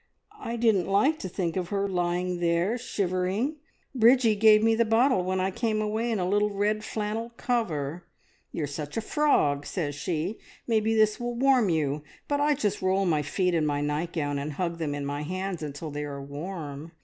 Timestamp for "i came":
5.39-5.79